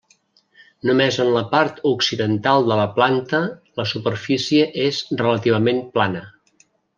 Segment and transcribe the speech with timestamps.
[0.89, 3.43] Només en la part occidental de la planta
[3.83, 6.25] la superfície és relativament plana.